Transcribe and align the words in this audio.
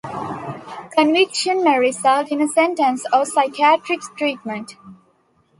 Conviction 0.97 1.63
may 1.63 1.77
result 1.77 2.31
in 2.31 2.41
a 2.41 2.47
sentence 2.47 3.05
or 3.13 3.23
psychiatric 3.23 3.99
treatment. 4.17 4.75